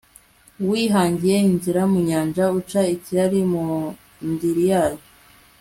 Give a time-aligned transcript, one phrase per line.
[0.69, 3.65] wihangiye inzira mu nyanja, uca ikirari mu
[4.29, 5.01] ndiri yayo